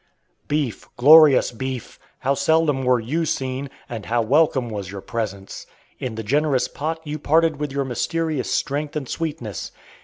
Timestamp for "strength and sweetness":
8.49-9.71